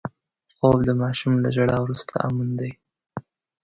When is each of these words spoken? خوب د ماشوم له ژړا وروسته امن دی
خوب 0.55 0.77
د 0.87 0.89
ماشوم 1.01 1.33
له 1.43 1.49
ژړا 1.55 1.77
وروسته 1.81 2.13
امن 2.27 2.49
دی 2.59 2.71